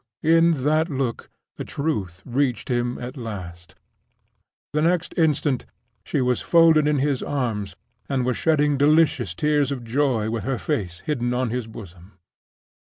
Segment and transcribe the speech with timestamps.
[0.23, 3.75] In that look the truth reached him at last.
[4.73, 5.67] The next instant
[6.03, 7.75] she was folded in his arms,
[8.09, 12.13] and was shedding delicious tears of joy, with her face hidden on his bosom.